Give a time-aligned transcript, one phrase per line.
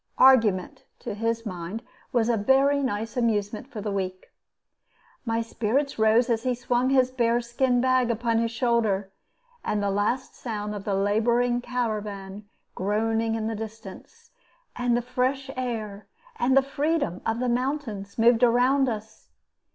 [0.17, 4.31] Argument, to his mind, was a very nice amusement for the weak.
[5.25, 9.11] My spirits rose as he swung his bear skin bag upon his shoulder,
[9.63, 14.31] and the last sound of the laboring caravan groaned in the distance,
[14.75, 19.29] and the fresh air and the freedom of the mountains moved around us.